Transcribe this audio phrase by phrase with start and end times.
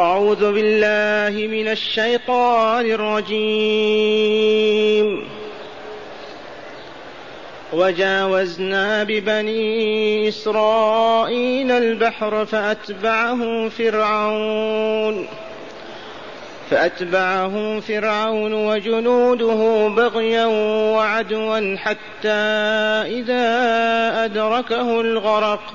[0.00, 3.34] أعوذ بالله من الشيطان الرجيم.
[7.72, 15.26] وجاوزنا ببني إسرائيل البحر فأتبعه فرعون.
[16.70, 20.46] فأتبعه فرعون وجنوده بغيا
[20.94, 22.28] وعدوا حتى
[23.06, 23.44] إذا
[24.24, 25.74] أدركه الغرق.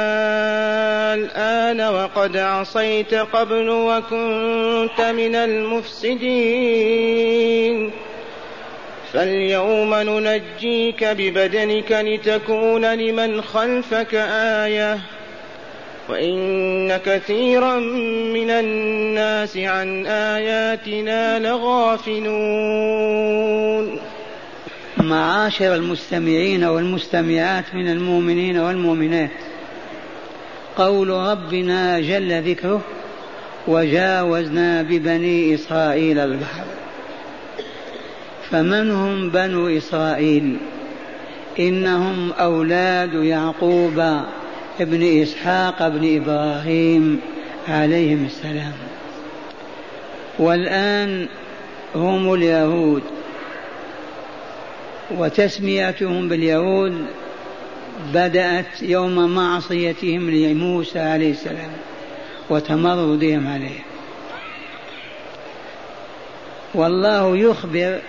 [1.13, 6.31] الآن وقد عصيت قبل وكنت من المفسدين.
[9.13, 14.15] فاليوم ننجيك ببدنك لتكون لمن خلفك
[14.65, 14.99] آية.
[16.09, 17.79] وإن كثيرا
[18.33, 22.31] من الناس عن آياتنا لغافلون.
[24.97, 29.31] معاشر المستمعين والمستمعات من المؤمنين والمؤمنات.
[30.77, 32.81] قول ربنا جل ذكره
[33.67, 36.63] وجاوزنا ببني إسرائيل البحر.
[38.49, 40.57] فمن هم بنو إسرائيل؟
[41.59, 43.99] إنهم أولاد يعقوب
[44.79, 47.21] ابن إسحاق ابن إبراهيم
[47.67, 48.73] عليهم السلام.
[50.39, 51.27] والآن
[51.95, 53.03] هم اليهود
[55.17, 57.05] وتسميتهم باليهود
[58.13, 61.71] بدأت يوم معصيتهم لموسى عليه السلام
[62.49, 63.79] وتمردهم عليه.
[66.73, 67.99] والله يخبر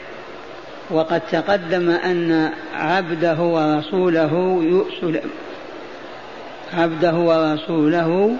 [0.91, 5.21] وقد تقدم أن عبده ورسوله يؤسل
[6.75, 8.37] عبده ورسوله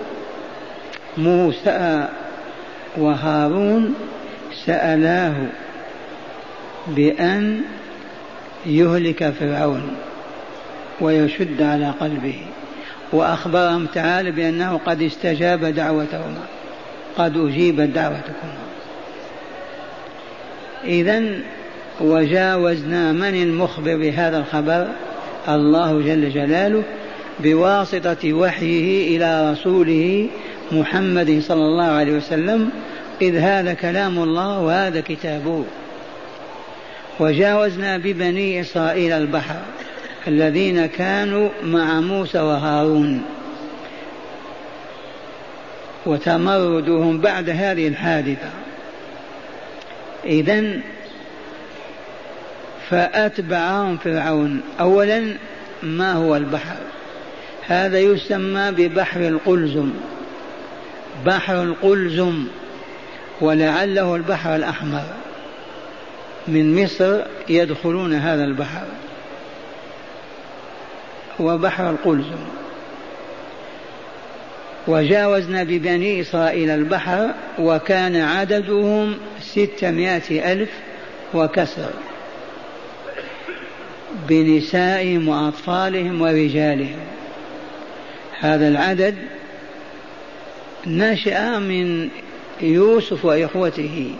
[1.19, 2.08] موسى
[2.97, 3.94] وهارون
[4.66, 5.34] سألاه
[6.86, 7.60] بأن
[8.66, 9.97] يهلك فرعون.
[11.00, 12.38] ويشد على قلبه.
[13.12, 16.42] وأخبرهم تعالى بأنه قد استجاب دعوتهما.
[17.19, 18.54] قد أجيبت دعوتكما.
[20.84, 21.22] إذا
[22.00, 24.88] وجاوزنا من المخبر بهذا الخبر؟
[25.48, 26.82] الله جل جلاله
[27.41, 30.28] بواسطة وحيه إلى رسوله
[30.72, 32.70] محمد صلى الله عليه وسلم
[33.22, 35.64] إذ هذا كلام الله وهذا كتابه.
[37.20, 39.56] وجاوزنا ببني إسرائيل البحر.
[40.28, 43.22] الذين كانوا مع موسى وهارون.
[46.06, 48.50] وتمردهم بعد هذه الحادثة.
[50.25, 50.81] إذا
[52.91, 54.61] فأتبعهم فرعون.
[54.81, 55.34] أولا
[55.82, 56.77] ما هو البحر؟
[57.66, 59.91] هذا يسمى ببحر القلزم.
[61.27, 62.44] بحر القلزم
[63.41, 65.05] ولعله البحر الأحمر.
[66.49, 68.84] من مصر يدخلون هذا البحر.
[71.41, 72.44] وبحر القلزم
[74.87, 80.70] وجاوزنا ببني إسرائيل البحر وكان عددهم ستمائة ألف
[81.34, 81.91] وكسر.
[84.28, 86.98] بنسائهم وأطفالهم ورجالهم.
[88.41, 89.14] هذا العدد
[90.87, 92.09] نشأ من
[92.60, 94.14] يوسف وإخوته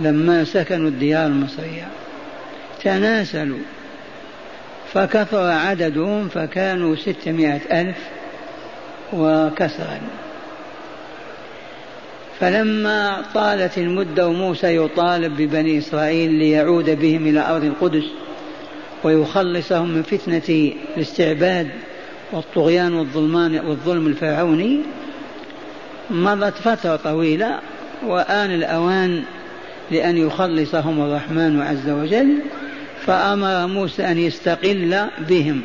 [0.00, 1.88] لما سكنوا الديار المصرية.
[2.82, 3.58] تناسلوا.
[4.92, 7.96] فكثر عددهم فكانوا ستمائة ألف
[9.12, 10.00] وكسرا
[12.40, 18.04] فلما طالت المدة وموسى يطالب ببني إسرائيل ليعود بهم إلى أرض القدس
[19.04, 21.68] ويخلصهم من فتنة الاستعباد
[22.32, 24.80] والطغيان والظلمان والظلم الفرعوني
[26.10, 27.58] مضت فترة طويلة
[28.06, 29.22] وآن الأوان
[29.90, 32.38] لأن يخلصهم الرحمن عز وجل
[33.06, 35.62] فأمر موسى أن يستقل بهم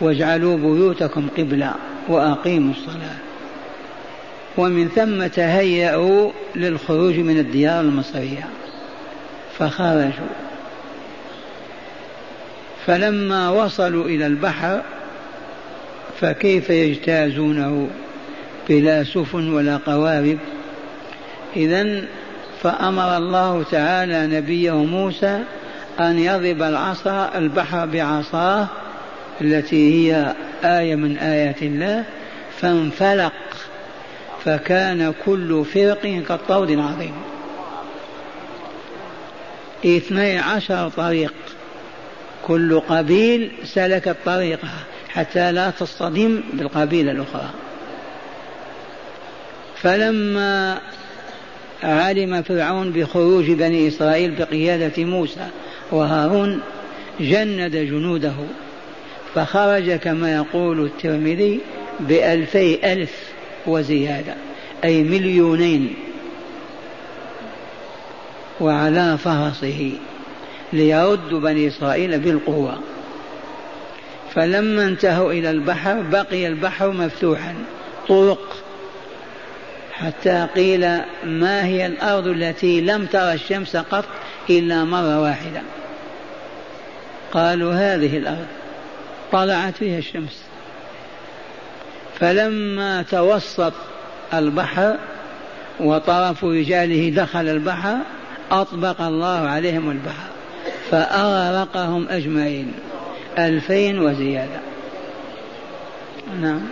[0.00, 1.74] واجعلوا بيوتكم قبلة
[2.08, 3.16] وأقيموا الصلاة.
[4.56, 8.48] ومن ثم تهيأوا للخروج من الديار المصرية.
[9.58, 10.34] فخرجوا.
[12.86, 14.82] فلما وصلوا إلى البحر
[16.20, 17.88] فكيف يجتازونه؟
[18.68, 20.38] بلا سفن ولا قوارب.
[21.56, 22.04] إذا
[22.62, 25.42] فأمر الله تعالى نبيه موسى
[26.00, 28.66] أن يضرب العصا البحر بعصاه
[29.40, 30.34] التي هي
[30.64, 32.04] آية من آيات الله
[32.60, 33.32] فانفلق.
[34.44, 37.14] فكان كل فرق كالطود العظيم.
[39.86, 41.34] اثني عشر طريق.
[42.46, 47.50] كل قبيل سلكت طريقها حتى لا تصطدم بالقبيلة الأخرى.
[49.76, 50.78] فلما
[51.82, 55.46] علم فرعون بخروج بني إسرائيل بقيادة موسى
[55.90, 56.60] وهارون
[57.20, 58.34] جند جنوده
[59.34, 61.60] فخرج كما يقول الترمذي
[62.00, 63.12] بألفي ألف
[63.66, 64.34] وزيادة
[64.84, 65.94] أي مليونين
[68.60, 69.92] وعلى فرسه
[70.72, 72.78] ليرد بني إسرائيل بالقوة.
[74.34, 77.54] فلما انتهوا إلى البحر بقي البحر مفتوحا
[78.08, 78.56] طرق
[79.92, 84.04] حتى قيل ما هي الأرض التي لم ترى الشمس قط
[84.50, 85.62] إلا مرة واحدة.
[87.32, 88.46] قالوا هذه الأرض
[89.32, 90.42] طلعت فيها الشمس.
[92.20, 93.72] فلما توسط
[94.34, 94.96] البحر
[95.80, 97.96] وطرف رجاله دخل البحر
[98.50, 100.28] أطبق الله عليهم البحر
[100.90, 102.72] فأغرقهم أجمعين.
[103.38, 104.60] ألفين وزيادة.
[106.40, 106.62] نعم.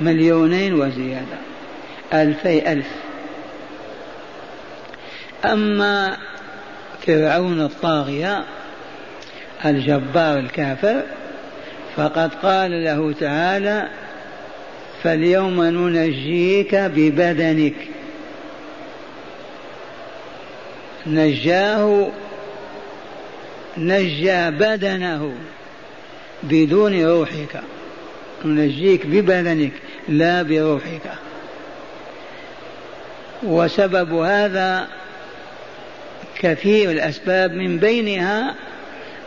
[0.00, 1.36] مليونين وزيادة.
[2.12, 2.86] ألفي ألف.
[5.44, 6.16] أما
[7.06, 8.44] فرعون الطاغية
[9.66, 11.02] الجبار الكافر
[11.96, 13.88] فقد قال له تعالى
[15.02, 17.74] فاليوم ننجيك ببدنك.
[21.06, 22.10] نجاه
[23.78, 25.34] نجى بدنه
[26.42, 27.60] بدون روحك.
[28.44, 29.72] ننجيك ببدنك
[30.08, 31.12] لا بروحك.
[33.42, 34.88] وسبب هذا
[36.38, 38.54] كثير الأسباب من بينها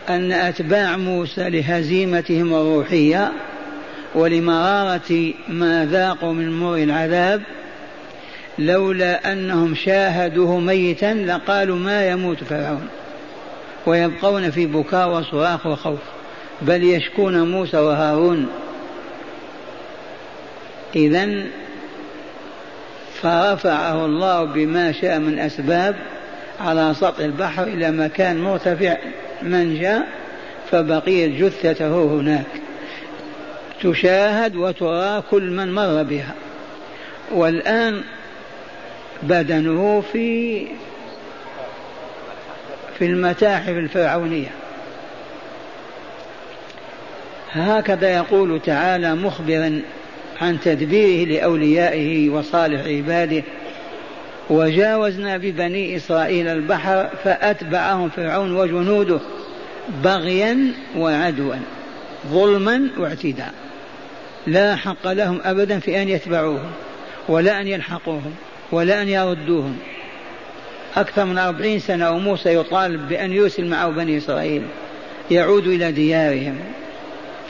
[0.08, 3.32] أن أتباع موسى لهزيمتهم الروحية
[4.14, 7.42] ولمرارة ما ذاقوا من مر العذاب
[8.58, 12.88] لولا أنهم شاهدوه ميتا لقالوا ما يموت فرعون
[13.86, 15.98] ويبقون في بكاء وصراخ وخوف
[16.62, 18.48] بل يشكون موسى وهارون.
[20.96, 21.46] إذا
[23.22, 25.96] فرفعه الله بما شاء من أسباب
[26.60, 28.96] على سطح البحر إلى مكان مرتفع
[29.42, 30.04] منجا
[30.70, 32.46] فبقيت جثته هناك.
[33.82, 36.34] تشاهد وترى كل من مر بها.
[37.30, 38.02] والآن
[39.22, 40.66] بدنه في
[42.98, 44.50] في المتاحف الفرعونية.
[47.52, 49.82] هكذا يقول تعالى مخبرا
[50.40, 53.42] عن تدبيره لأوليائه وصالح عباده.
[54.50, 59.20] وجاوزنا ببني إسرائيل البحر فأتبعهم فرعون وجنوده
[60.04, 60.58] بغيا
[60.96, 61.54] وعدوا
[62.26, 63.54] ظلما واعتداء.
[64.46, 66.70] لا حق لهم أبدا في أن يتبعوهم
[67.28, 68.34] ولا أن يلحقوهم
[68.72, 69.76] ولا أن يردوهم.
[70.96, 74.62] أكثر من أربعين سنة وموسى يطالب بأن يرسل معه بني إسرائيل
[75.30, 76.56] يعود إلى ديارهم.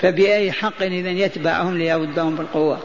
[0.03, 2.79] فبأي حق إذا يتبعهم ليردهم بالقوة؟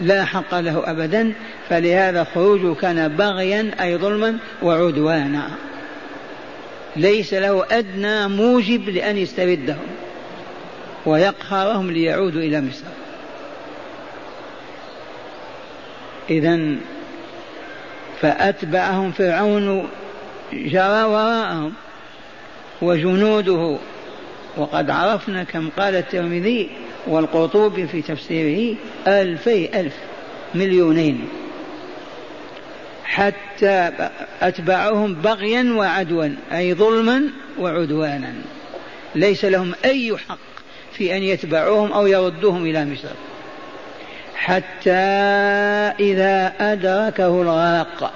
[0.00, 1.32] لا حق له أبدا
[1.68, 5.50] فلهذا خروجه كان بغيا أي ظلما وعدوانا.
[6.96, 9.86] ليس له أدنى موجب لأن يستردهم
[11.06, 12.84] ويقهرهم ليعودوا إلى مصر.
[16.30, 16.60] إذا
[18.20, 19.88] فأتبعهم فرعون
[20.52, 21.72] جرى وراءهم
[22.82, 23.76] وجنوده.
[24.56, 26.70] وقد عرفنا كم قال الترمذي
[27.06, 28.76] والقرطبي في تفسيره
[29.06, 29.94] ألفي ألف
[30.54, 31.28] مليونين
[33.04, 33.90] حتى
[34.42, 37.22] أتبعهم بغيا وعدوا أي ظلما
[37.58, 38.32] وعدوانا.
[39.14, 40.38] ليس لهم أي حق
[40.92, 43.08] في أن يتبعوهم أو يردوهم إلى مصر.
[44.34, 44.90] حتى
[46.00, 48.12] إذا أدركه الغرق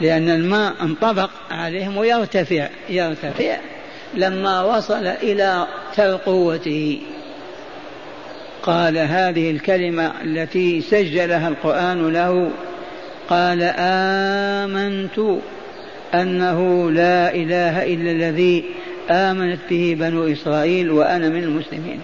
[0.00, 3.56] لأن الماء انطبق عليهم ويرتفع يرتفع
[4.14, 6.98] لما وصل إلى ترقوته
[8.62, 12.50] قال هذه الكلمة التي سجلها القرآن له
[13.28, 15.18] قال آمنت
[16.14, 18.64] أنه لا إله إلا الذي
[19.10, 22.00] آمنت به بنو إسرائيل وأنا من المسلمين.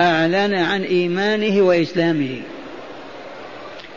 [0.00, 2.40] أعلن عن إيمانه وإسلامه.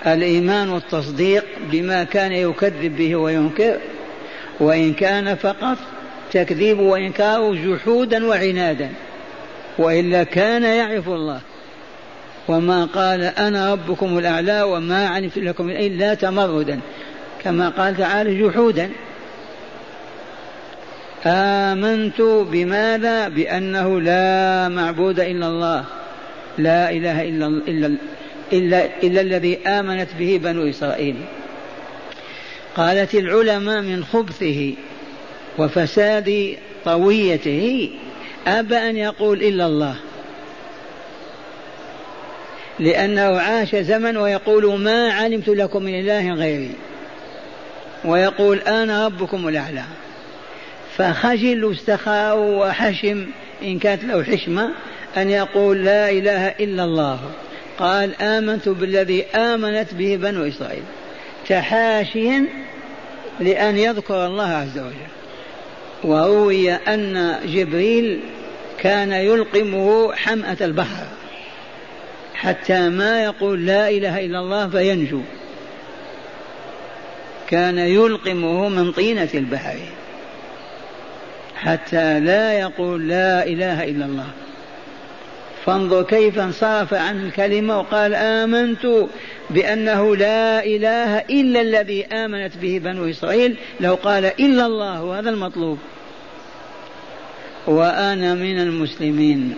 [0.08, 3.78] الإيمان والتصديق بما كان يكذب به وينكر
[4.60, 5.78] وإن كان فقط
[6.32, 8.90] تكذيب وإنكار جحودا وعنادا
[9.78, 11.42] وإلا كان يعرف الله.
[12.48, 16.80] وما قال أنا ربكم الأعلى وما علمت لكم إلا تمردا
[17.44, 18.90] كما قال تعالى جحودا.
[21.26, 25.86] آمنت بماذا؟ بأنه لا معبود إلا الله
[26.58, 27.96] لا إله إلا, إلا
[28.54, 31.16] إلا, إلا الذي آمنت به بنو إسرائيل.
[32.76, 34.74] قالت العلماء من خبثه
[35.58, 37.92] وفساد طويته
[38.48, 39.96] أبى أن يقول إلا الله.
[42.80, 46.72] لأنه عاش زمن ويقول ما علمت لكم من إله غيري.
[48.06, 49.84] ويقول أنا ربكم الأعلى.
[50.98, 53.26] فخجل واستخاء وحشم
[53.64, 54.70] إن كانت له حشمة
[55.18, 57.20] أن يقول لا إله إلا الله.
[57.80, 60.84] قال آمنت بالذي آمنت به بنو إسرائيل.
[61.50, 62.46] تحاشيا
[63.40, 65.19] لأن يذكر الله عز وجل.
[66.04, 68.20] وروي أن جبريل
[68.80, 71.06] كان يلقمه حمأة البحر.
[72.34, 75.22] حتى ما يقول لا إله إلا الله فينجو.
[77.50, 79.78] كان يلقمه من طينة البحر.
[81.56, 84.28] حتى لا يقول لا إله إلا الله.
[85.66, 88.88] فانظر كيف انصرف عن الكلمة وقال آمنت
[89.50, 93.56] بأنه لا إله إلا الذي آمنت به بنو إسرائيل.
[93.80, 95.78] لو قال إلا الله هذا المطلوب.
[97.68, 99.56] وأنا من المسلمين.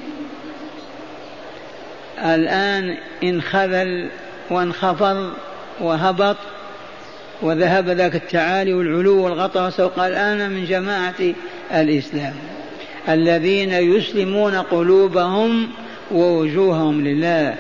[2.20, 4.10] الآن انخذل
[4.50, 5.34] وانخفض
[5.80, 6.38] وهبط
[7.42, 11.34] وذهب ذاك التعالي والعلو والغطرس وقال أنا من جماعة
[11.74, 12.34] الإسلام.
[13.10, 15.70] الذين يسلمون قلوبهم
[16.12, 17.56] ووجوههم لله.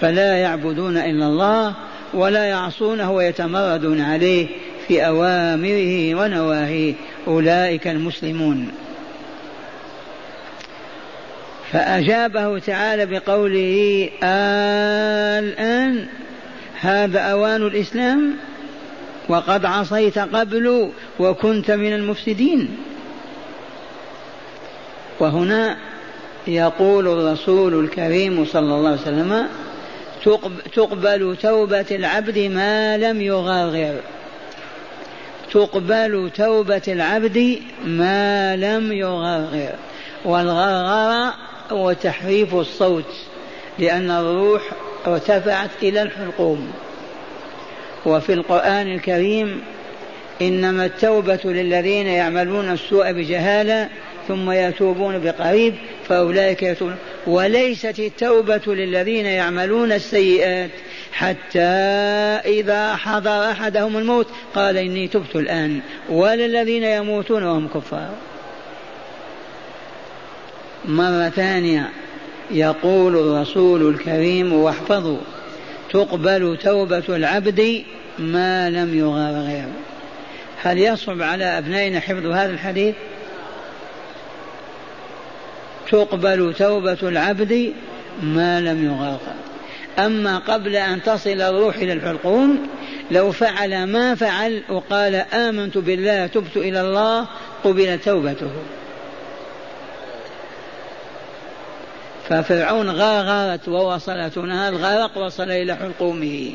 [0.00, 1.74] فلا يعبدون إلا الله
[2.14, 4.46] ولا يعصونه ويتمردون عليه
[4.88, 6.94] في أوامره ونواهيه.
[7.26, 8.68] أولئك المسلمون.
[11.72, 16.06] فأجابه تعالى بقوله آلآن
[16.80, 18.36] هذا أوان الإسلام
[19.28, 22.76] وقد عصيت قبل وكنت من المفسدين.
[25.20, 25.76] وهنا
[26.46, 29.46] يقول الرسول الكريم صلى الله عليه وسلم
[30.74, 34.00] تقبل توبة العبد ما لم يغرغر
[35.52, 39.74] تقبل توبة العبد ما لم يغرغر
[40.24, 41.32] والغرغر
[41.70, 43.14] هو تحريف الصوت
[43.78, 44.62] لأن الروح
[45.06, 46.72] ارتفعت إلى الحلقوم.
[48.06, 49.62] وفي القرآن الكريم
[50.42, 53.88] إنما التوبة للذين يعملون السوء بجهالة
[54.28, 55.74] ثم يتوبون بقريب
[56.08, 56.96] فأولئك يتوبون.
[57.26, 60.70] وليست التوبة للذين يعملون السيئات
[61.12, 61.60] حتى
[62.44, 65.80] إذا حضر أحدهم الموت قال إني تبت الآن.
[66.08, 68.10] ولا الذين يموتون وهم كفار.
[70.84, 71.90] مرة ثانية
[72.50, 75.18] يقول الرسول الكريم واحفظوا
[75.90, 77.84] تقبل توبة العبد
[78.18, 79.68] ما لم يغرغر
[80.62, 82.94] هل يصعب على أبنائنا حفظ هذا الحديث؟
[85.90, 87.72] تقبل توبة العبد
[88.22, 89.36] ما لم يغرغر
[89.98, 92.66] أما قبل أن تصل الروح إلى الحلقوم
[93.10, 97.26] لو فعل ما فعل وقال آمنت بالله تبت إلى الله
[97.64, 98.50] قبل توبته.
[102.28, 106.50] ففرعون غارت ووصلت هنا الغرق وصل إلى حلقومه.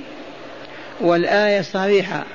[1.02, 2.26] والآية صريحة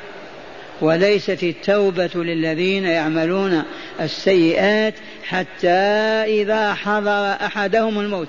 [0.81, 3.63] وليست التوبة للذين يعملون
[4.01, 5.69] السيئات حتى
[6.43, 8.29] إذا حضر أحدهم الموت.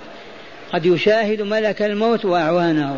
[0.73, 2.97] قد يشاهد ملك الموت وأعوانه.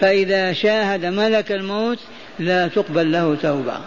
[0.00, 1.98] فإذا شاهد ملك الموت
[2.38, 3.80] لا تقبل له توبة.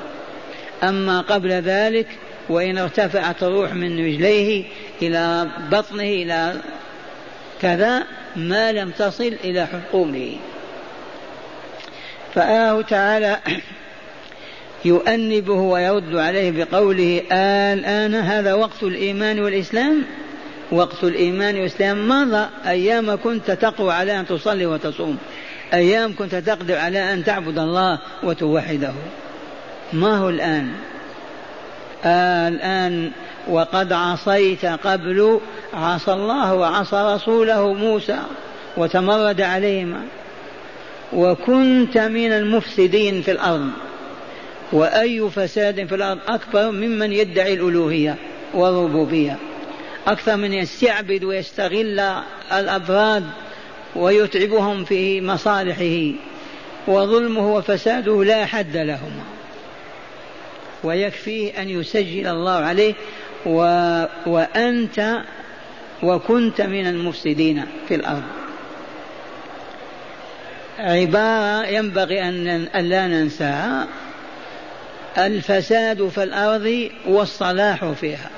[0.84, 2.08] أما قبل ذلك
[2.50, 4.66] وإن ارتفعت الروح من رجليه
[5.02, 6.54] إلى بطنه إلى
[7.62, 8.04] كذا
[8.36, 10.36] ما لم تصل إلى حلقومه
[12.36, 13.38] فآه تعالى
[14.86, 17.22] يؤنبه ويرد عليه بقوله
[17.74, 20.04] الآن هذا وقت الإيمان والإسلام؟
[20.72, 22.48] وقت الإيمان والإسلام مضى.
[22.68, 25.18] أيام كنت تقوى على أن تصلي وتصوم.
[25.74, 28.94] أيام كنت تقدر على أن تعبد الله وتوحده.
[29.94, 30.72] ما هو الآن؟
[32.48, 33.12] الآن
[33.48, 35.40] وقد عصيت قبل
[35.74, 38.20] عصى الله وعصى رسوله موسى
[38.78, 40.02] وتمرد عليهما.
[41.14, 43.70] وكنت من المفسدين في الأرض.
[44.72, 48.16] وأي فساد في الأرض أكبر ممن يدعي الألوهية
[48.54, 49.38] والربوبية.
[50.08, 52.00] أكثر من يستعبد ويستغل
[52.54, 53.24] الأفراد
[53.96, 56.18] ويتعبهم في مصالحه
[56.88, 59.24] وظلمه وفساده لا حد لهما.
[60.84, 62.94] ويكفيه أن يسجل الله عليه
[63.46, 63.58] و...
[64.26, 65.18] وأنت
[66.04, 68.24] وكنت من المفسدين في الأرض.
[70.80, 73.88] عبارة ينبغي أن لا ننساها.
[75.18, 78.30] الفساد في الأرض والصلاح فيها.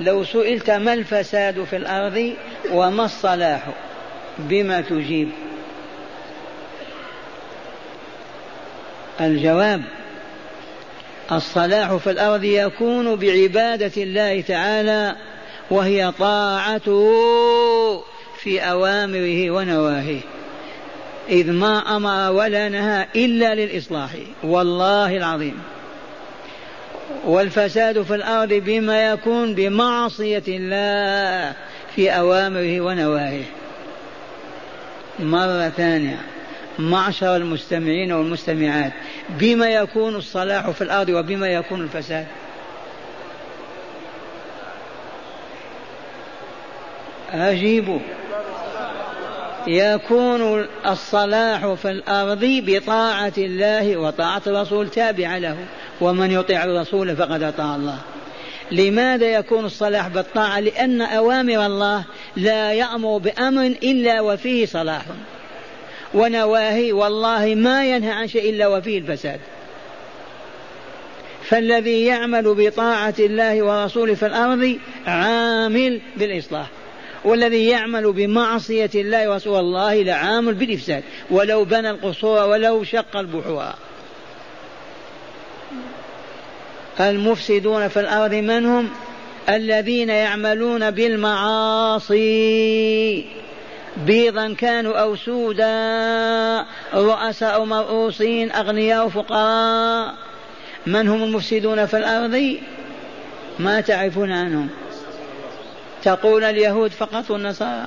[0.00, 2.34] لو سئلت ما الفساد في الأرض
[2.72, 3.62] وما الصلاح
[4.38, 5.28] بما تجيب؟
[9.20, 9.82] الجواب
[11.32, 15.16] الصلاح في الأرض يكون بعبادة الله تعالى
[15.70, 17.14] وهي طاعته
[18.38, 20.20] في أوامره ونواهيه.
[21.28, 24.10] إذ ما أمر ولا نهى إلا للإصلاح
[24.42, 25.62] والله العظيم.
[27.24, 31.54] والفساد في الأرض بما يكون بمعصية الله
[31.96, 33.44] في أوامره ونواهيه.
[35.18, 36.16] مرة ثانية.
[36.78, 38.92] معشر المستمعين والمستمعات.
[39.28, 42.26] بما يكون الصلاح في الأرض وبما يكون الفساد.
[47.32, 48.00] أجيبوا
[49.66, 55.56] يكون الصلاح في الأرض بطاعة الله وطاعة الرسول تابعة له.
[56.00, 57.98] ومن يطيع الرسول فقد أطاع الله.
[58.70, 62.04] لماذا يكون الصلاح بالطاعة؟ لأن أوامر الله
[62.36, 65.02] لا يأمر بأمر إلا وفيه صلاح.
[66.14, 69.40] ونواهي والله ما ينهى عن شيء إلا وفيه الفساد.
[71.42, 76.66] فالذي يعمل بطاعة الله ورسوله في الأرض عامل بالإصلاح.
[77.24, 81.02] والذي يعمل بمعصية الله ورسول الله لعامل بالإفساد.
[81.30, 83.74] ولو بنى القصور ولو شق البحور.
[87.00, 88.90] المفسدون في الأرض من هم
[89.48, 92.18] الذين يعملون بالمعاصي.
[93.96, 100.14] بيضا كانوا أو سودا رؤساء مرؤوسين أغنياء وفقراء
[100.86, 102.56] من هم المفسدون في الأرض؟
[103.58, 104.68] ما تعرفون عنهم.
[106.04, 107.86] تقول اليهود فقط والنصارى.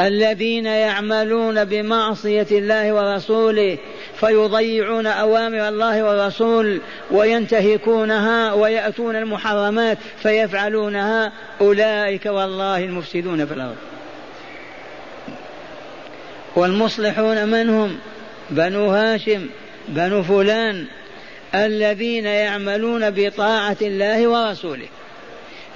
[0.00, 3.78] الذين يعملون بمعصية الله ورسوله
[4.26, 11.32] فيضيعون أوامر الله والرسول وينتهكونها ويأتون المحرمات فيفعلونها.
[11.60, 13.76] أولئك والله المفسدون في الأرض.
[16.56, 17.98] والمصلحون من هم
[18.50, 19.46] بنو هاشم
[19.88, 20.86] بنو فلان
[21.54, 24.86] الذين يعملون بطاعة الله ورسوله.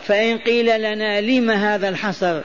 [0.07, 2.41] فإن قيل لنا لم هذا الحصر؟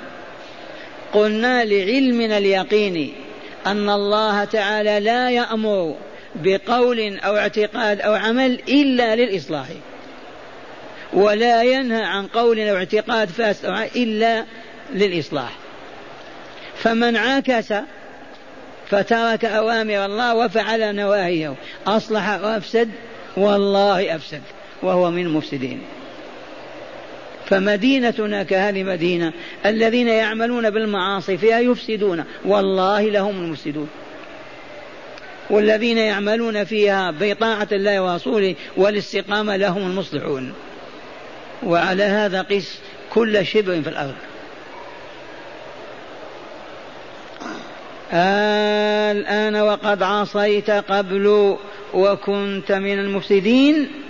[1.14, 3.23] قلنا لعلمنا اليقيني
[3.68, 5.96] أن الله تعالى لا يأمر
[6.36, 9.68] بقول أو اعتقاد أو عمل إلا للإصلاح
[11.14, 14.46] ولا ينهى عن قول أو اعتقاد فاسد إلا
[14.94, 15.52] للإصلاح.
[16.76, 17.74] فمن عاكس
[18.90, 21.56] فترك أوامر الله وفعل نواهيه
[21.88, 22.90] أصلح وأفسد
[23.38, 24.42] والله أفسد
[24.82, 25.82] وهو من المفسدين.
[27.46, 29.34] فمدينتنا كهذه مدينة
[29.66, 32.24] الذين يعملون بالمعاصي فيها يفسدون.
[32.46, 33.90] والله لهم المفسدون.
[35.50, 40.54] والذين يعملون فيها بطاعة الله ورسوله والاستقامة لهم المصلحون.
[41.64, 42.80] وعلى هذا قس
[43.14, 44.16] كل شبر في الأرض.
[49.12, 51.58] الآن وقد عصيت قبل
[51.94, 54.03] وكنت من المفسدين.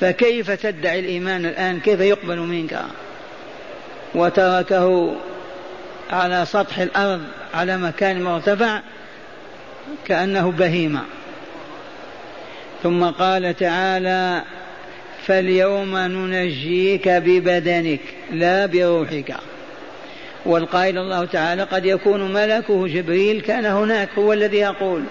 [0.00, 2.82] فكيف تدعي الإيمان الآن؟ كيف يقبل منك؟
[4.14, 5.16] وتركه
[6.10, 7.22] على سطح الأرض
[7.54, 8.80] على مكان مرتفع
[10.06, 11.02] كأنه بهيمة.
[12.82, 14.42] ثم قال تعالى
[15.26, 18.00] فاليوم ننجيك ببدنك
[18.32, 19.34] لا بروحك.
[20.46, 25.02] والقائل الله تعالى قد يكون ملكه جبريل كان هناك هو الذي يقول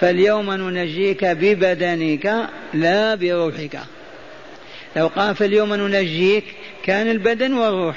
[0.00, 3.78] فاليوم ننجيك ببدنك لا بروحك.
[4.96, 6.44] لو قال فاليوم ننجيك
[6.84, 7.96] كان البدن والروح.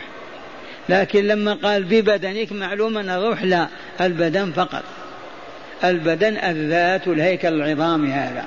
[0.90, 3.68] لكن لما قال ببدنك معلوم أن الروح لا
[4.02, 4.84] البدن فقط.
[5.84, 8.46] البدن الذات الهيكل العظامي هذا.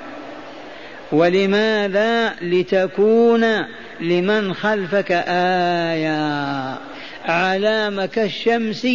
[1.11, 3.45] ولماذا؟ لتكون
[3.99, 6.75] لمن خلفك آية.
[7.25, 8.87] علامة كالشمس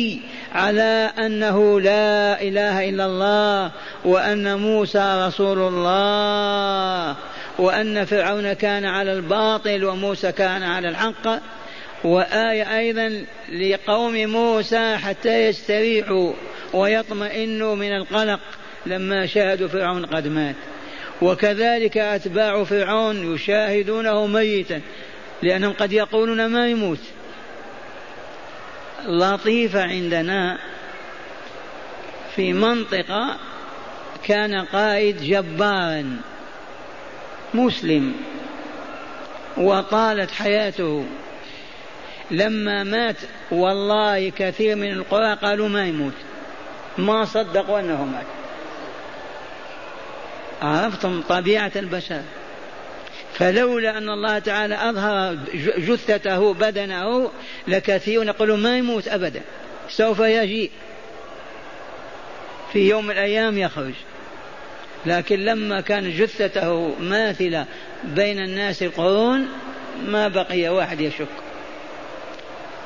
[0.54, 3.70] على أنه لا إله إلا الله
[4.04, 7.16] وأن موسى رسول الله.
[7.58, 11.42] وأن فرعون كان على الباطل وموسى كان على الحق
[12.04, 16.32] وآية أيضا لقوم موسى حتى يستريحوا
[16.72, 18.40] ويطمئنوا من القلق
[18.86, 20.54] لما شاهدوا فرعون قد مات.
[21.22, 24.80] وكذلك أتباع فرعون يشاهدونه ميتا
[25.42, 27.00] لأنهم قد يقولون ما يموت.
[29.06, 30.58] لطيفة عندنا
[32.36, 33.36] في منطقة
[34.24, 36.16] كان قائد جبارا.
[37.54, 38.14] مسلم
[39.56, 41.04] وطالت حياته.
[42.30, 43.16] لما مات
[43.50, 46.12] والله كثير من القرى قالوا ما يموت.
[46.98, 48.26] ما صدقوا أنه مات.
[50.62, 52.22] عرفتم طبيعة البشر.
[53.34, 55.34] فلولا أن الله تعالى أظهر
[55.78, 57.30] جثته بدنه
[57.68, 59.40] لكثير يقولوا ما يموت ابدا.
[59.88, 60.70] سوف يجيء.
[62.72, 63.94] في يوم من الأيام يخرج.
[65.06, 67.66] لكن لما كان جثته ماثلة
[68.04, 69.48] بين الناس قرون
[70.06, 71.28] ما بقي واحد يشك.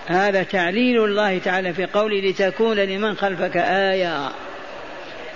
[0.06, 4.28] هذا تعليل الله تعالى في قوله لتكون لمن خلفك آية.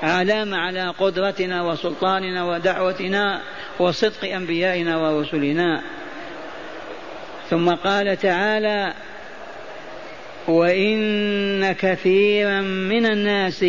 [0.03, 3.41] علامة على قدرتنا وسلطاننا ودعوتنا
[3.79, 5.83] وصدق أنبيائنا ورسلنا.
[7.51, 8.95] ثم قال تعالى
[10.49, 13.65] وإن كثيرا من الناس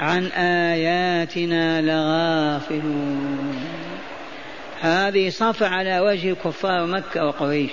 [0.00, 3.64] عن آياتنا لغافلون.
[4.80, 7.70] هذه صف على وجه كفار مكة وقريش.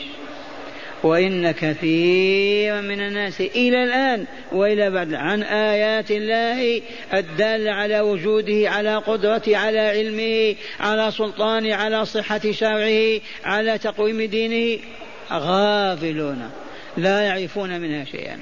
[1.04, 6.82] وإن كثيرا من الناس إلى الآن وإلى بعد عن آيات الله
[7.14, 14.80] الدالة على وجوده على قدرته على علمه على سلطانه على صحة شرعه على تقويم دينه.
[15.32, 16.50] غافلون.
[16.98, 18.40] لا يعرفون منها شيئا.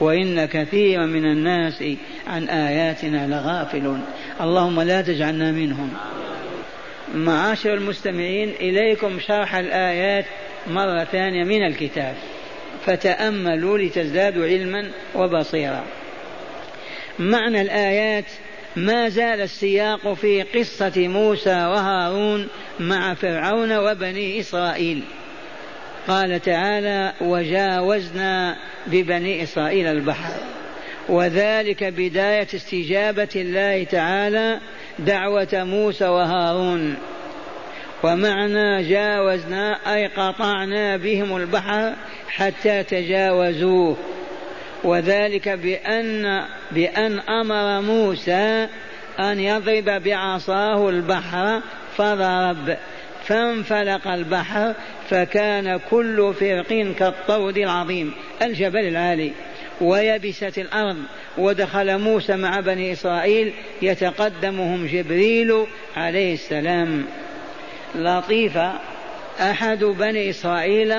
[0.00, 1.84] وإن كثيرا من الناس
[2.26, 4.04] عن آياتنا لغافلون.
[4.40, 5.94] اللهم لا تجعلنا منهم.
[7.14, 10.24] معاشر المستمعين إليكم شرح الآيات
[10.66, 12.14] مرة ثانية من الكتاب.
[12.86, 15.84] فتأملوا لتزدادوا علما وبصيرا.
[17.18, 18.24] معنى الآيات
[18.76, 22.48] ما زال السياق في قصة موسى وهارون
[22.80, 25.02] مع فرعون وبني إسرائيل.
[26.08, 30.32] قال تعالى وجاوزنا ببني إسرائيل البحر
[31.08, 34.60] وذلك بداية استجابة الله تعالى
[34.98, 36.96] دعوة موسى وهارون.
[38.02, 41.92] ومعنى جاوزنا أي قطعنا بهم البحر
[42.28, 43.96] حتى تجاوزوه.
[44.84, 48.68] وذلك بأن بأن أمر موسى
[49.20, 51.60] أن يضرب بعصاه البحر
[51.96, 52.76] فضرب.
[53.28, 54.74] فانفلق البحر
[55.10, 58.12] فكان كل فرق كالطود العظيم.
[58.42, 59.32] الجبل العالي.
[59.80, 60.96] ويبست الأرض.
[61.38, 63.52] ودخل موسى مع بني إسرائيل.
[63.82, 67.04] يتقدمهم جبريل عليه السلام.
[67.94, 68.72] لطيفة
[69.40, 70.94] أحد بني إسرائيل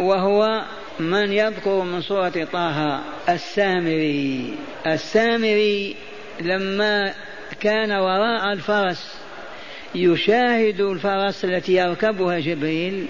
[0.00, 0.62] وهو
[1.00, 3.00] من يذكر من سورة طه.
[3.28, 4.54] السامري.
[4.86, 5.96] السامري
[6.40, 7.12] لما
[7.60, 9.25] كان وراء الفرس.
[9.96, 13.06] يشاهد الفرس التي يركبها جبريل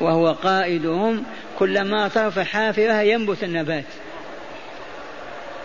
[0.00, 1.24] وهو قائدهم
[1.58, 3.84] كلما ترفع حافرها ينبت النبات.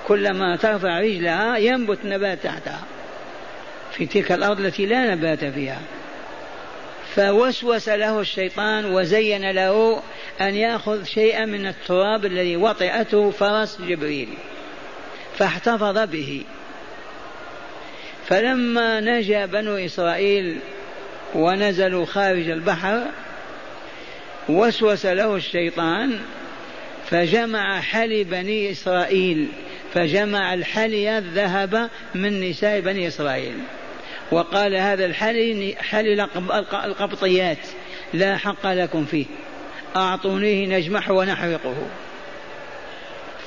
[0.07, 2.83] كلما ترفع رجلها ينبت نبات تحتها.
[3.91, 5.81] في تلك الأرض التي لا نبات فيها.
[7.15, 10.01] فوسوس له الشيطان وزين له
[10.41, 14.27] أن يأخذ شيئا من التراب الذي وطئته فرس جبريل.
[15.37, 16.43] فاحتفظ به.
[18.27, 20.59] فلما نجا بنو إسرائيل
[21.35, 23.05] ونزلوا خارج البحر
[24.49, 26.19] وسوس له الشيطان
[27.09, 29.47] فجمع حلي بني إسرائيل
[29.93, 33.53] فجمع الحلي الذهب من نساء بني إسرائيل.
[34.31, 36.27] وقال هذا الحلي حلي
[36.85, 37.57] القبطيات
[38.13, 39.25] لا حق لكم فيه
[39.95, 41.75] أعطونيه نجمحه ونحرقه.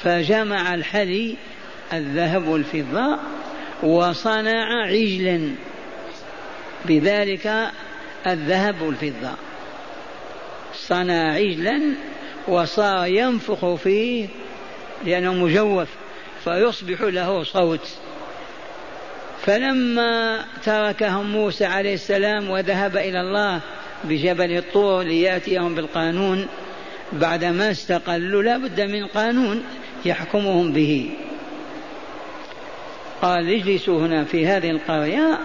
[0.02, 1.36] فجمع الحلي
[1.92, 3.18] الذهب والفضة
[3.82, 5.50] وصنع عجلا.
[6.84, 7.70] بذلك
[8.26, 9.30] الذهب والفضة.
[10.74, 11.82] صنع عجلا
[12.48, 14.26] وصار ينفخ فيه
[15.04, 15.88] لأنه مجوف
[16.44, 17.88] فيصبح له صوت.
[19.42, 23.60] فلما تركهم موسى عليه السلام وذهب إلى الله
[24.04, 26.46] بجبل الطور ليأتيهم بالقانون
[27.12, 29.64] بعدما استقلوا لا بد من قانون
[30.04, 31.10] يحكمهم به.
[33.22, 35.38] قال اجلسوا هنا في هذه القرية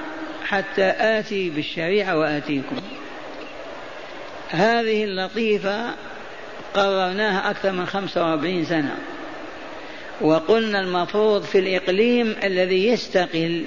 [0.45, 2.75] حتى آتي بالشريعة وآتيكم.
[4.49, 5.93] هذه اللطيفة
[6.73, 8.95] قررناها أكثر من خمسة وأربعين سنة.
[10.21, 13.65] وقلنا المفروض في الإقليم الذي يستقل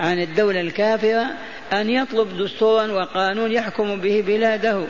[0.00, 1.26] عن الدولة الكافرة
[1.72, 4.84] أن يطلب دستورا وقانون يحكم به بلاده.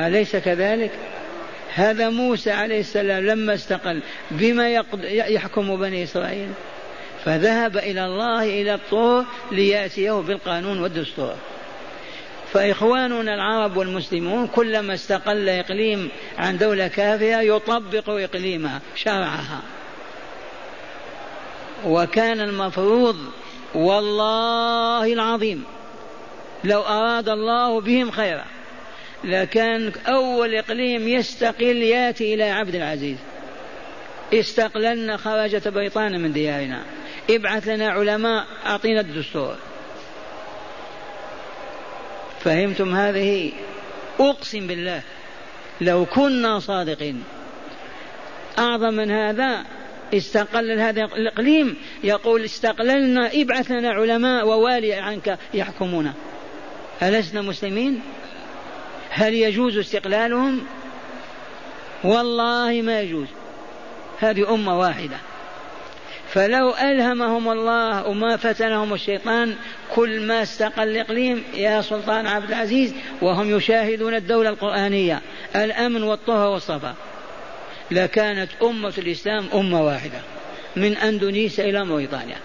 [0.00, 0.90] أليس كذلك؟
[1.74, 4.70] هذا موسى عليه السلام لما استقل بما
[5.04, 6.48] يحكم بني إسرائيل؟
[7.26, 11.34] فذهب إلى الله إلى الطور ليأتيه بالقانون والدستور.
[12.52, 16.08] فإخواننا العرب والمسلمون كلما استقل إقليم
[16.38, 19.60] عن دولة كافرة يطبق إقليمها شرعها.
[21.86, 23.16] وكان المفروض
[23.74, 25.64] والله العظيم
[26.64, 28.44] لو أراد الله بهم خيرا
[29.24, 33.16] لكان أول إقليم يستقل يأتي إلى عبد العزيز.
[34.34, 36.82] استقللنا خرجت بريطانيا من ديارنا.
[37.30, 39.56] ابعث لنا علماء أعطينا الدستور.
[42.44, 43.52] فهمتم هذه؟
[44.20, 45.02] أقسم بالله
[45.80, 47.24] لو كنا صادقين.
[48.58, 49.64] أعظم من هذا
[50.14, 56.12] استقل هذا الإقليم يقول استقللنا ابعث لنا علماء ووالي عنك يحكمون
[57.02, 58.00] ألسنا مسلمين؟
[59.10, 60.66] هل يجوز استقلالهم؟
[62.04, 63.26] والله ما يجوز.
[64.18, 65.16] هذه أمة واحدة.
[66.36, 69.54] فلو ألهمهم الله وما فتنهم الشيطان
[69.94, 75.22] كل ما استقل الإقليم يا سلطان عبد العزيز وهم يشاهدون الدولة القرآنية
[75.56, 76.94] الأمن والطهر والصفا.
[77.90, 80.18] لكانت أمة الإسلام أمة واحدة
[80.76, 82.36] من أندونيسيا إلى موريتانيا.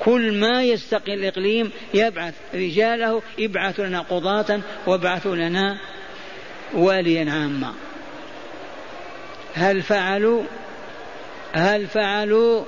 [0.00, 5.78] كل ما يستقل الإقليم يبعث رجاله يبعث لنا قضاة وابعثوا لنا
[6.74, 7.72] واليا عاما
[9.54, 10.42] هل فعلوا؟
[11.52, 12.64] هل فعلوا؟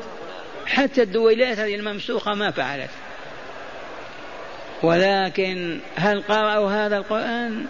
[0.66, 2.90] حتى الدويلات هذه الممسوخة ما فعلت.
[4.82, 7.66] ولكن هل قرأوا هذا القرآن؟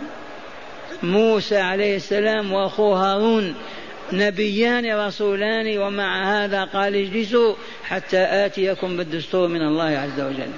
[1.03, 3.55] موسى عليه السلام وأخوه هارون
[4.13, 7.55] نبيان رسولان ومع هذا قال اجلسوا
[7.85, 10.51] حتى آتيكم بالدستور من الله عز وجل.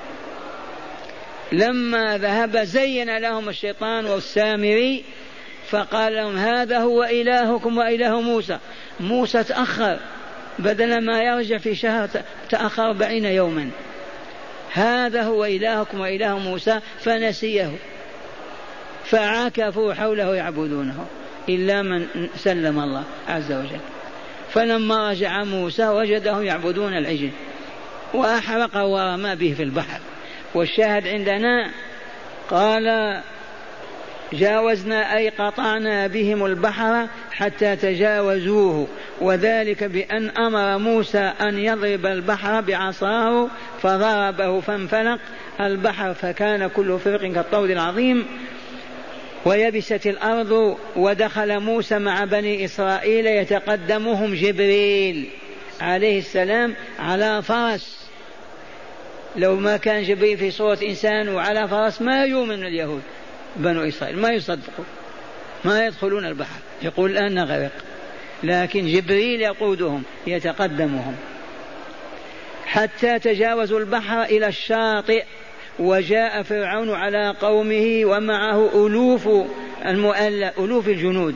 [1.52, 5.04] لما ذهب زين لهم الشيطان والسامري
[5.68, 8.58] فقال لهم هذا هو إلهكم وإله موسى.
[9.00, 9.98] موسى تأخر.
[10.58, 12.08] بدل ما يرجع في شهر
[12.50, 13.70] تأخر أربعين يوما.
[14.72, 17.70] هذا هو إلهكم وإله موسى فنسيه.
[19.04, 21.06] فعاكفوا حوله يعبدونه.
[21.48, 23.80] إلا من سلم الله عز وجل.
[24.50, 27.30] فلما رجع موسى وجدهم يعبدون العجل.
[28.14, 30.00] وأحرق ورمى به في البحر.
[30.54, 31.70] والشاهد عندنا
[32.50, 33.20] قال
[34.32, 38.86] جاوزنا أي قطعنا بهم البحر حتى تجاوزوه.
[39.20, 43.48] وذلك بأن أمر موسى أن يضرب البحر بعصاه
[43.82, 45.18] فضربه فانفلق.
[45.60, 48.26] البحر فكان كل فرق كالطود العظيم.
[49.44, 55.28] ويبست الأرض ودخل موسى مع بني إسرائيل يتقدمهم جبريل
[55.80, 58.06] عليه السلام على فرس.
[59.36, 63.02] لو ما كان جبريل في صورة إنسان وعلى فرس ما يؤمن اليهود.
[63.56, 64.18] بنو إسرائيل.
[64.18, 64.84] ما يصدقوا
[65.64, 66.60] ما يدخلون البحر.
[66.82, 67.72] يقول الآن نغرق
[68.42, 71.16] لكن جبريل يقودهم يتقدمهم.
[72.66, 75.24] حتى تجاوزوا البحر إلى الشاطئ
[75.78, 79.28] وجاء فرعون على قومه ومعه ألوف
[79.86, 81.34] المؤلف ألوف الجنود.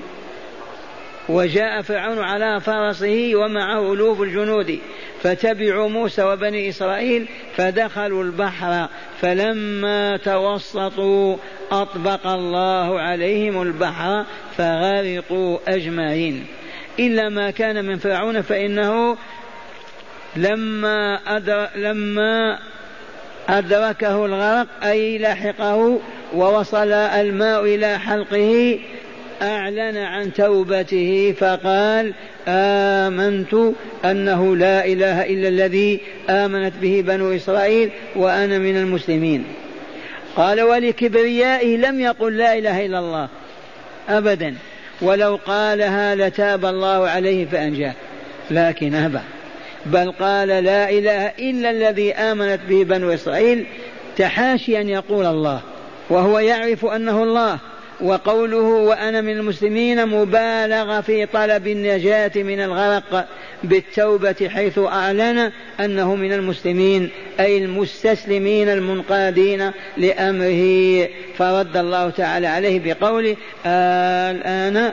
[1.28, 4.78] وجاء فرعون على فرسه ومعه ألوف الجنود.
[5.22, 8.88] فتبعوا موسى وبني إسرائيل فدخلوا البحر.
[9.20, 11.36] فلما توسطوا
[11.72, 14.24] أطبق الله عليهم البحر
[14.56, 16.46] فغرقوا أجمعين.
[16.98, 19.16] إلا ما كان من فرعون فإنه
[20.36, 21.20] لما
[21.76, 22.58] لما
[23.48, 26.00] أدركه الغرق أي لحقه
[26.34, 28.78] ووصل الماء إلى حلقه
[29.42, 32.14] أعلن عن توبته فقال
[32.48, 33.54] آمنت
[34.04, 36.00] أنه لا إله إلا الذي
[36.30, 39.44] آمنت به بنو إسرائيل وأنا من المسلمين.
[40.36, 43.28] قال ولكبريائه لم يقل لا إله إلا الله
[44.08, 44.54] أبدا
[45.02, 47.94] ولو قالها لتاب الله عليه فأنجاه.
[48.50, 49.20] لكن أبى
[49.86, 53.66] بل قال لا إله إلا الذي آمنت به بنو إسرائيل
[54.16, 55.60] تحاشي أن يقول الله
[56.10, 57.58] وهو يعرف أنه الله.
[58.02, 63.28] وقوله وأنا من المسلمين مبالغة في طلب النجاة من الغرق
[63.64, 67.10] بالتوبة حيث أعلن أنه من المسلمين
[67.40, 71.08] أي المستسلمين المنقادين لأمره.
[71.38, 73.36] فرد الله تعالى عليه بقوله
[73.66, 74.92] الآن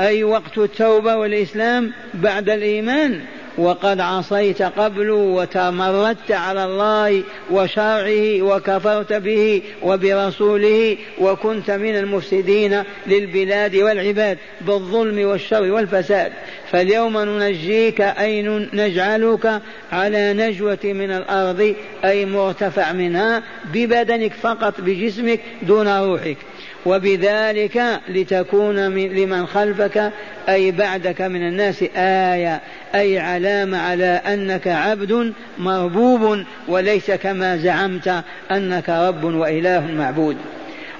[0.00, 3.20] أي وقت التوبة والإسلام بعد الإيمان.
[3.60, 14.38] وقد عصيت قبل وتمردت على الله وشرعه وكفرت به وبرسوله وكنت من المفسدين للبلاد والعباد
[14.60, 16.32] بالظلم والشر والفساد.
[16.70, 18.42] فاليوم ننجيك أي
[18.72, 19.60] نجعلك
[19.92, 23.42] على نجوة من الأرض أي مرتفع منها
[23.72, 26.36] ببدنك فقط بجسمك دون روحك.
[26.86, 30.12] وبذلك لتكون من لمن خلفك
[30.48, 32.60] أي بعدك من الناس آية
[32.94, 40.36] أي علامة على أنك عبد مربوب وليس كما زعمت أنك رب وإله معبود.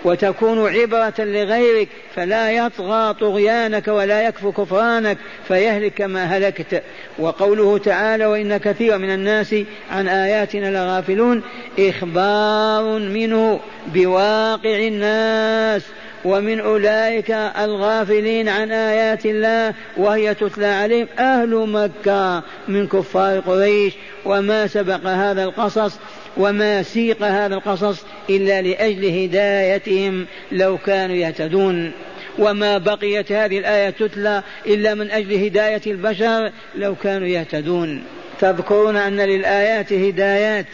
[0.04, 6.82] وتكون عبرة لغيرك فلا يطغى طغيانك ولا يكفو كفرانك فيهلك كما هلكت.
[7.18, 9.54] وقوله تعالى وإن كثيرا من الناس
[9.90, 11.42] عن آياتنا لغافلون
[11.78, 13.60] إخبار منه
[13.94, 15.82] بواقع الناس.
[16.24, 23.94] ومن أولئك الغافلين عن آيات الله وهي تتلى عليهم أهل مكة من كفار قريش.
[24.24, 25.98] وما سبق هذا القصص
[26.36, 31.92] وما سيق هذا القصص إلا لأجل هدايتهم لو كانوا يهتدون.
[32.38, 38.02] وما بقيت هذه الآية تتلى إلا من أجل هداية البشر لو كانوا يهتدون.
[38.40, 40.66] تذكرون أن للآيات هدايات؟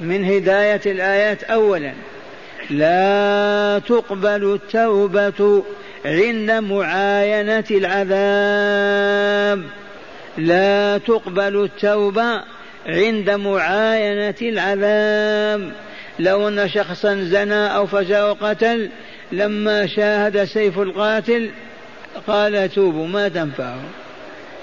[0.00, 1.92] من هداية الآيات أولا
[2.70, 5.62] لا تقبل التوبة
[6.04, 9.64] عند معاينة العذاب.
[10.38, 12.55] لا تقبل التوبة
[12.86, 15.72] عند معاينة العذاب.
[16.18, 18.90] لو أن شخصا زنى أو فجر وقتل
[19.32, 21.50] لما شاهد سيف القاتل
[22.26, 23.80] قال توبوا ما تنفعه.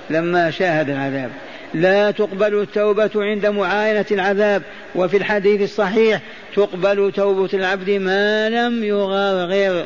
[0.09, 1.31] لما شاهد العذاب.
[1.73, 4.61] لا تقبل التوبة عند معاينة العذاب.
[4.95, 6.21] وفي الحديث الصحيح
[6.55, 9.85] تقبل توبة العبد ما لم يغرغر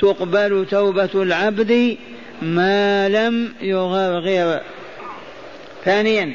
[0.00, 1.96] تقبل توبة العبد
[2.42, 4.60] ما لم يغرغر
[5.84, 6.34] ثانيا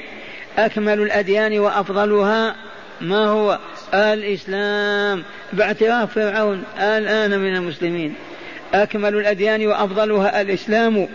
[0.66, 2.56] أكمل الأديان وأفضلها
[3.02, 3.60] ما هو؟
[3.94, 5.24] الإسلام.
[5.54, 8.16] باعتراف فرعون الآن من المسلمين.
[8.74, 11.08] أكمل الأديان وأفضلها الإسلام.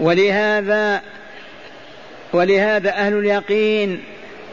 [0.00, 1.00] ولهذا
[2.32, 4.02] ولهذا أهل اليقين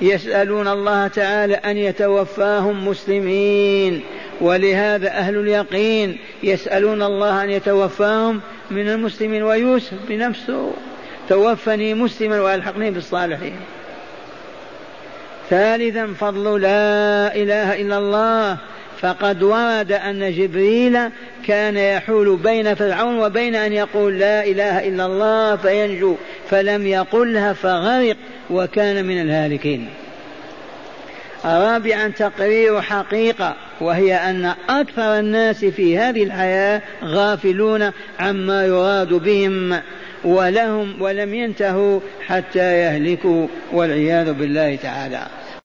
[0.02, 4.04] يسألون الله تعالى أن يتوفاهم مسلمين.
[4.42, 10.74] ولهذا أهل اليقين يسألون الله أن يتوفاهم من المسلمين ويوسف بنفسه.
[11.30, 13.56] توفني مسلما وألحقني بالصالحين.
[15.50, 18.58] ثالثا فضل لا إله إلا الله.
[19.02, 21.00] فقد ورد أن جبريل
[21.48, 26.16] كان يحول بين فرعون وبين أن يقول لا إله إلا الله فينجو.
[26.50, 28.18] فلم يقلها فغرق
[28.50, 29.90] وكان من الهالكين.
[31.46, 39.80] رابعا تقرير حقيقة وهي أن أكثر الناس في هذه الحياة غافلون عما يراد بهم.
[40.24, 45.28] ولهم ولم ينتهوا حتى يهلكوا والعياذ بالله تعالى.